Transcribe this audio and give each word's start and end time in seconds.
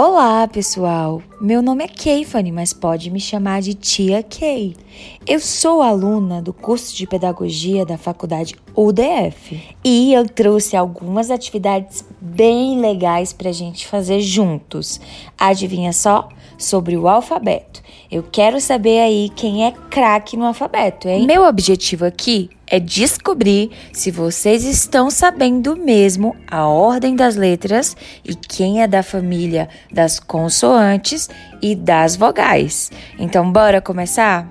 Olá, 0.00 0.46
pessoal! 0.46 1.20
Meu 1.40 1.62
nome 1.62 1.84
é 1.84 1.88
Keifane, 1.88 2.50
mas 2.50 2.72
pode 2.72 3.12
me 3.12 3.20
chamar 3.20 3.62
de 3.62 3.72
Tia 3.72 4.24
Kay. 4.24 4.74
Eu 5.24 5.38
sou 5.38 5.80
aluna 5.80 6.42
do 6.42 6.52
curso 6.52 6.96
de 6.96 7.06
Pedagogia 7.06 7.86
da 7.86 7.96
Faculdade 7.96 8.56
UDF 8.74 9.76
e 9.84 10.12
eu 10.12 10.28
trouxe 10.28 10.76
algumas 10.76 11.30
atividades 11.30 12.04
bem 12.20 12.80
legais 12.80 13.32
para 13.32 13.50
a 13.50 13.52
gente 13.52 13.86
fazer 13.86 14.20
juntos. 14.20 15.00
Adivinha 15.38 15.92
só? 15.92 16.28
Sobre 16.58 16.96
o 16.96 17.06
alfabeto. 17.06 17.84
Eu 18.10 18.24
quero 18.24 18.60
saber 18.60 18.98
aí 18.98 19.30
quem 19.36 19.64
é 19.64 19.70
craque 19.70 20.36
no 20.36 20.44
alfabeto, 20.44 21.08
hein? 21.08 21.24
Meu 21.24 21.44
objetivo 21.44 22.04
aqui 22.04 22.50
é 22.66 22.78
descobrir 22.78 23.70
se 23.92 24.10
vocês 24.10 24.64
estão 24.64 25.10
sabendo 25.10 25.76
mesmo 25.76 26.34
a 26.46 26.66
ordem 26.66 27.14
das 27.14 27.36
letras 27.36 27.96
e 28.24 28.34
quem 28.34 28.82
é 28.82 28.86
da 28.86 29.02
família 29.02 29.68
das 29.92 30.18
consoantes 30.18 31.27
e 31.62 31.74
das 31.74 32.16
vogais. 32.16 32.90
Então, 33.18 33.50
bora 33.50 33.80
começar? 33.80 34.46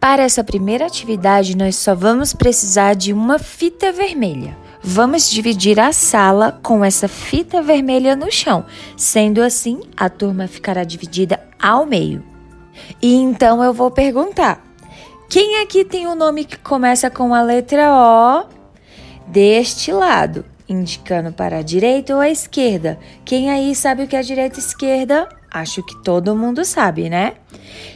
Para 0.00 0.22
essa 0.22 0.44
primeira 0.44 0.86
atividade, 0.86 1.56
nós 1.56 1.76
só 1.76 1.94
vamos 1.94 2.32
precisar 2.32 2.94
de 2.94 3.12
uma 3.12 3.38
fita 3.38 3.90
vermelha. 3.90 4.56
Vamos 4.82 5.28
dividir 5.28 5.80
a 5.80 5.92
sala 5.92 6.60
com 6.62 6.84
essa 6.84 7.08
fita 7.08 7.60
vermelha 7.60 8.14
no 8.14 8.30
chão. 8.30 8.64
Sendo 8.96 9.42
assim, 9.42 9.80
a 9.96 10.08
turma 10.08 10.46
ficará 10.46 10.84
dividida 10.84 11.40
ao 11.60 11.84
meio. 11.84 12.22
E 13.02 13.14
então 13.14 13.64
eu 13.64 13.72
vou 13.72 13.90
perguntar: 13.90 14.64
quem 15.28 15.60
aqui 15.60 15.84
tem 15.84 16.06
o 16.06 16.10
um 16.10 16.14
nome 16.14 16.44
que 16.44 16.56
começa 16.58 17.10
com 17.10 17.34
a 17.34 17.42
letra 17.42 17.92
O 17.92 18.44
deste 19.26 19.90
lado, 19.90 20.44
indicando 20.68 21.32
para 21.32 21.58
a 21.58 21.62
direita 21.62 22.14
ou 22.14 22.20
a 22.20 22.30
esquerda? 22.30 22.96
Quem 23.24 23.50
aí 23.50 23.74
sabe 23.74 24.04
o 24.04 24.06
que 24.06 24.14
é 24.14 24.22
direita 24.22 24.60
e 24.60 24.62
esquerda? 24.62 25.28
Acho 25.60 25.82
que 25.82 25.96
todo 26.02 26.36
mundo 26.36 26.64
sabe, 26.64 27.08
né? 27.08 27.34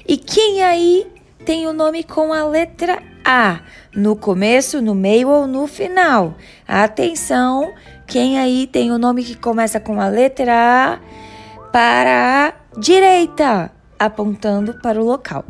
E 0.06 0.16
quem 0.16 0.62
aí 0.62 1.06
tem 1.44 1.66
o 1.66 1.72
nome 1.72 2.02
com 2.02 2.32
a 2.32 2.44
letra 2.44 3.02
A, 3.24 3.60
no 3.94 4.16
começo, 4.16 4.80
no 4.80 4.94
meio 4.94 5.28
ou 5.28 5.46
no 5.46 5.66
final? 5.66 6.36
Atenção, 6.66 7.72
quem 8.06 8.38
aí 8.38 8.66
tem 8.66 8.90
o 8.90 8.98
nome 8.98 9.24
que 9.24 9.34
começa 9.34 9.78
com 9.78 10.00
a 10.00 10.08
letra 10.08 10.52
A 10.52 11.00
para 11.70 12.48
a 12.48 12.78
direita, 12.80 13.70
apontando 13.98 14.80
para 14.80 15.00
o 15.00 15.04
local. 15.04 15.44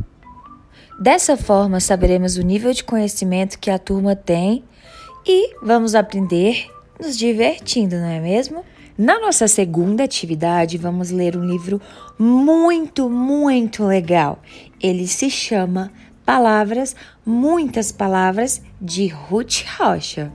Dessa 1.00 1.36
forma, 1.36 1.80
saberemos 1.80 2.36
o 2.36 2.42
nível 2.42 2.72
de 2.72 2.84
conhecimento 2.84 3.58
que 3.58 3.70
a 3.70 3.78
turma 3.78 4.14
tem 4.14 4.64
e 5.26 5.54
vamos 5.62 5.94
aprender 5.94 6.66
nos 7.00 7.16
divertindo, 7.16 7.96
não 7.96 8.08
é 8.08 8.20
mesmo? 8.20 8.64
Na 9.00 9.18
nossa 9.18 9.48
segunda 9.48 10.04
atividade, 10.04 10.76
vamos 10.76 11.10
ler 11.10 11.34
um 11.34 11.42
livro 11.42 11.80
muito, 12.18 13.08
muito 13.08 13.82
legal. 13.82 14.42
Ele 14.78 15.06
se 15.06 15.30
chama 15.30 15.90
Palavras, 16.22 16.94
Muitas 17.24 17.90
Palavras, 17.90 18.60
de 18.78 19.06
Ruth 19.06 19.64
Rocha. 19.78 20.30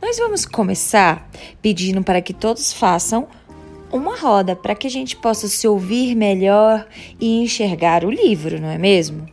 Nós 0.00 0.16
vamos 0.16 0.46
começar 0.46 1.28
pedindo 1.60 2.02
para 2.02 2.22
que 2.22 2.32
todos 2.32 2.72
façam 2.72 3.28
uma 3.92 4.16
roda 4.16 4.56
para 4.56 4.74
que 4.74 4.86
a 4.86 4.90
gente 4.90 5.14
possa 5.16 5.46
se 5.46 5.68
ouvir 5.68 6.14
melhor 6.14 6.86
e 7.20 7.42
enxergar 7.42 8.02
o 8.02 8.10
livro, 8.10 8.58
não 8.58 8.70
é 8.70 8.78
mesmo? 8.78 9.26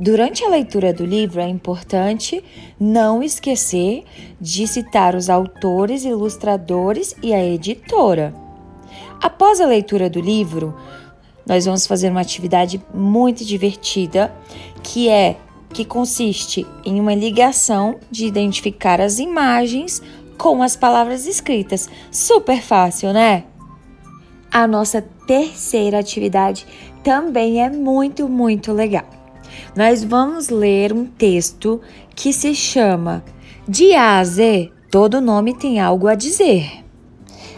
Durante 0.00 0.42
a 0.42 0.48
leitura 0.48 0.94
do 0.94 1.04
livro 1.04 1.42
é 1.42 1.46
importante 1.46 2.42
não 2.80 3.22
esquecer 3.22 4.04
de 4.40 4.66
citar 4.66 5.14
os 5.14 5.28
autores, 5.28 6.06
ilustradores 6.06 7.14
e 7.22 7.34
a 7.34 7.44
editora. 7.44 8.34
Após 9.20 9.60
a 9.60 9.66
leitura 9.66 10.08
do 10.08 10.18
livro, 10.18 10.74
nós 11.46 11.66
vamos 11.66 11.86
fazer 11.86 12.08
uma 12.08 12.22
atividade 12.22 12.82
muito 12.94 13.44
divertida, 13.44 14.34
que 14.82 15.10
é 15.10 15.36
que 15.68 15.84
consiste 15.84 16.66
em 16.82 16.98
uma 16.98 17.14
ligação 17.14 18.00
de 18.10 18.24
identificar 18.24 19.02
as 19.02 19.18
imagens 19.18 20.00
com 20.38 20.62
as 20.62 20.74
palavras 20.76 21.26
escritas. 21.26 21.90
Super 22.10 22.62
fácil, 22.62 23.12
né? 23.12 23.44
A 24.50 24.66
nossa 24.66 25.02
terceira 25.26 25.98
atividade 25.98 26.66
também 27.04 27.62
é 27.62 27.68
muito, 27.68 28.26
muito 28.26 28.72
legal 28.72 29.19
nós 29.76 30.02
vamos 30.04 30.48
ler 30.48 30.92
um 30.92 31.06
texto 31.06 31.80
que 32.14 32.32
se 32.32 32.54
chama 32.54 33.24
De 33.66 33.94
A 33.94 34.18
a 34.18 34.24
Z, 34.24 34.72
todo 34.90 35.20
nome 35.20 35.54
tem 35.54 35.80
algo 35.80 36.08
a 36.08 36.14
dizer. 36.14 36.84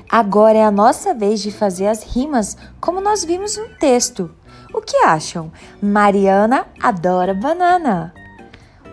Agora 0.08 0.58
é 0.58 0.64
a 0.64 0.70
nossa 0.70 1.14
vez 1.14 1.41
de 1.41 1.50
fazer 1.50 1.86
as 1.86 2.03
rimas 2.03 2.56
como 2.80 3.00
nós 3.00 3.25
vimos 3.25 3.56
no 3.56 3.69
texto. 3.76 4.30
O 4.75 4.80
que 4.80 4.97
acham? 4.98 5.50
Mariana 5.80 6.66
adora 6.80 7.32
banana. 7.32 8.12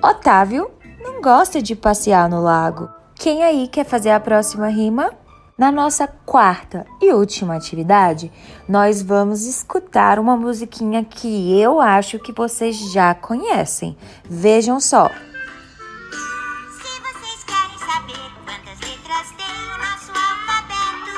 Otávio 0.01 0.71
não 1.01 1.21
gosta 1.21 1.61
de 1.61 1.75
passear 1.75 2.29
no 2.29 2.41
lago. 2.41 2.89
Quem 3.15 3.43
aí 3.43 3.67
quer 3.67 3.85
fazer 3.85 4.11
a 4.11 4.19
próxima 4.19 4.69
rima? 4.69 5.11
Na 5.59 5.73
nossa 5.73 6.07
quarta 6.07 6.85
e 7.01 7.11
última 7.11 7.57
atividade, 7.57 8.31
nós 8.65 9.01
vamos 9.01 9.45
escutar 9.45 10.17
uma 10.17 10.37
musiquinha 10.37 11.03
que 11.03 11.59
eu 11.59 11.81
acho 11.81 12.17
que 12.17 12.31
vocês 12.31 12.77
já 12.93 13.13
conhecem. 13.13 13.97
Vejam 14.23 14.79
só. 14.79 15.09
Se 15.09 17.01
vocês 17.01 17.43
querem 17.43 17.77
saber 17.77 18.31
quantas 18.45 18.79
letras 18.79 19.33
tem 19.35 19.53
o 19.65 19.77
nosso 19.77 20.13
alfabeto, 20.15 21.11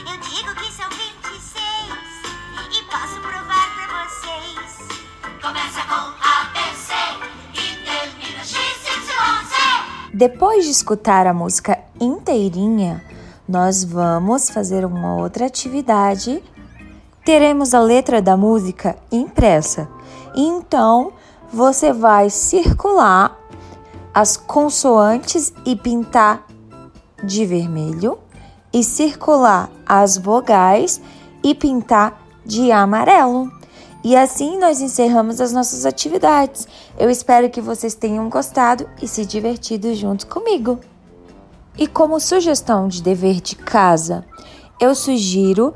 eu 0.00 0.16
digo 0.16 0.54
que 0.54 0.72
são 0.72 0.88
26 0.88 1.52
e 2.72 2.82
posso 2.84 3.20
provar 3.20 3.68
pra 3.74 3.86
vocês. 4.06 4.88
Começa 5.42 5.82
com 5.82 6.08
A, 6.24 6.48
B, 6.54 6.58
C 6.74 6.94
e 7.52 7.76
termina 7.84 8.42
X, 8.42 8.54
Y, 8.54 9.44
Z. 9.44 10.14
Depois 10.14 10.64
de 10.64 10.70
escutar 10.70 11.26
a 11.26 11.34
música 11.34 11.78
inteirinha, 12.00 13.04
nós 13.48 13.82
vamos 13.82 14.50
fazer 14.50 14.84
uma 14.84 15.16
outra 15.16 15.46
atividade. 15.46 16.42
Teremos 17.24 17.72
a 17.72 17.80
letra 17.80 18.20
da 18.20 18.36
música 18.36 18.96
impressa. 19.10 19.88
Então, 20.34 21.12
você 21.50 21.92
vai 21.92 22.28
circular 22.28 23.36
as 24.12 24.36
consoantes 24.36 25.52
e 25.64 25.74
pintar 25.74 26.46
de 27.24 27.46
vermelho 27.46 28.18
e 28.72 28.84
circular 28.84 29.70
as 29.86 30.18
vogais 30.18 31.00
e 31.42 31.54
pintar 31.54 32.20
de 32.44 32.70
amarelo. 32.70 33.50
E 34.04 34.14
assim 34.14 34.58
nós 34.58 34.80
encerramos 34.80 35.40
as 35.40 35.52
nossas 35.52 35.86
atividades. 35.86 36.68
Eu 36.98 37.10
espero 37.10 37.50
que 37.50 37.60
vocês 37.60 37.94
tenham 37.94 38.28
gostado 38.28 38.88
e 39.02 39.08
se 39.08 39.24
divertido 39.24 39.94
junto 39.94 40.26
comigo. 40.26 40.78
E 41.78 41.86
como 41.86 42.18
sugestão 42.18 42.88
de 42.88 43.00
dever 43.00 43.40
de 43.40 43.54
casa, 43.54 44.24
eu 44.80 44.96
sugiro 44.96 45.72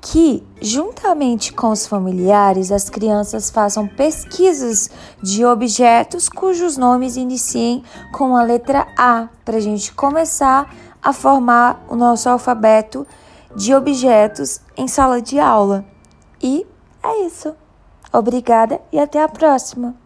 que, 0.00 0.42
juntamente 0.60 1.52
com 1.52 1.70
os 1.70 1.86
familiares, 1.86 2.72
as 2.72 2.88
crianças 2.88 3.50
façam 3.50 3.86
pesquisas 3.86 4.90
de 5.22 5.44
objetos 5.44 6.28
cujos 6.28 6.78
nomes 6.78 7.16
iniciem 7.16 7.84
com 8.12 8.34
a 8.34 8.42
letra 8.42 8.88
A, 8.98 9.28
para 9.44 9.58
a 9.58 9.60
gente 9.60 9.92
começar 9.92 10.74
a 11.02 11.12
formar 11.12 11.84
o 11.86 11.94
nosso 11.94 12.30
alfabeto 12.30 13.06
de 13.54 13.74
objetos 13.74 14.58
em 14.74 14.88
sala 14.88 15.20
de 15.20 15.38
aula. 15.38 15.84
E 16.42 16.66
é 17.02 17.26
isso. 17.26 17.54
Obrigada 18.10 18.80
e 18.90 18.98
até 18.98 19.22
a 19.22 19.28
próxima! 19.28 20.01